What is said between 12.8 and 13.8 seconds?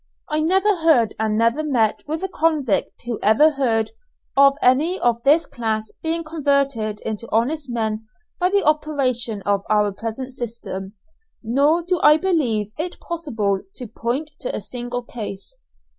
possible